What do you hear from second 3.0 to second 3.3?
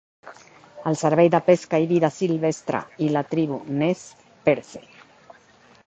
i la